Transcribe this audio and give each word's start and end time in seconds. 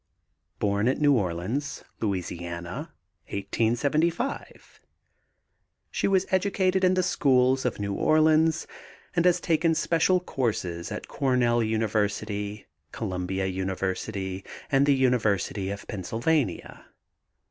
Born 0.57 0.87
at 0.87 0.97
New 0.99 1.13
Orleans, 1.13 1.83
La., 2.01 2.07
1875. 2.09 4.81
She 5.91 6.07
was 6.07 6.25
educated 6.31 6.83
in 6.83 6.95
the 6.95 7.03
schools 7.03 7.65
of 7.65 7.79
New 7.79 7.93
Orleans 7.93 8.65
and 9.15 9.25
has 9.25 9.39
taken 9.39 9.75
special 9.75 10.19
courses 10.19 10.91
at 10.91 11.07
Cornell 11.07 11.61
University, 11.61 12.65
Columbia 12.91 13.45
University, 13.45 14.43
and 14.71 14.87
the 14.87 14.95
University 14.95 15.69
of 15.69 15.87
Pennsylvania. 15.87 16.87